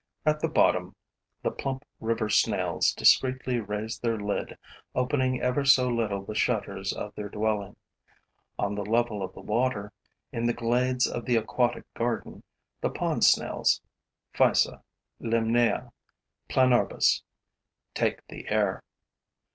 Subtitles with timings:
[0.25, 0.95] At the bottom,
[1.43, 4.57] the plump river snails discreetly raise their lid,
[4.95, 7.75] opening ever so little the shutters of their dwelling;
[8.57, 9.93] on the level of the water,
[10.31, 12.41] in the glades of the aquatic garden,
[12.81, 13.79] the pond snails
[14.33, 14.81] Physa,
[15.21, 15.89] Limnaea and
[16.49, 17.21] Planorbis
[17.93, 18.83] take the air.